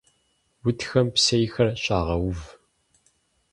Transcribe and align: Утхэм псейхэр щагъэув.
Утхэм 0.67 1.07
псейхэр 1.13 1.67
щагъэув. 1.83 2.41